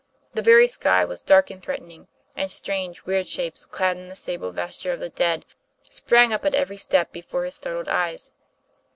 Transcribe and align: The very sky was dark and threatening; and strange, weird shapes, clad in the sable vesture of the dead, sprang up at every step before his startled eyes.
The 0.33 0.41
very 0.41 0.65
sky 0.65 1.05
was 1.05 1.21
dark 1.21 1.51
and 1.51 1.61
threatening; 1.61 2.07
and 2.35 2.49
strange, 2.49 3.05
weird 3.05 3.27
shapes, 3.27 3.67
clad 3.67 3.97
in 3.97 4.09
the 4.09 4.15
sable 4.15 4.49
vesture 4.49 4.91
of 4.91 4.99
the 4.99 5.09
dead, 5.09 5.45
sprang 5.91 6.33
up 6.33 6.43
at 6.43 6.55
every 6.55 6.77
step 6.77 7.11
before 7.11 7.43
his 7.45 7.53
startled 7.53 7.87
eyes. 7.87 8.33